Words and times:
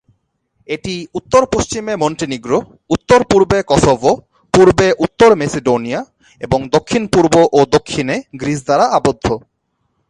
এটি 0.69 0.93
উত্তর 1.13 1.43
পশ্চিমে 1.53 1.93
মন্টিনিগ্রো, 1.95 2.57
উত্তর-পূর্বে 2.89 3.59
কসোভো, 3.67 4.11
পূর্বে 4.53 4.87
উত্তর 5.05 5.29
মেসিডোনিয়া 5.41 6.01
এবং 6.41 6.59
দক্ষিণ 6.75 7.03
পূর্ব 7.13 7.33
ও 7.53 7.59
দক্ষিণে 7.75 8.15
গ্রিস 8.39 8.59
দ্বারা 8.65 8.85
আবদ্ধ। 8.97 9.25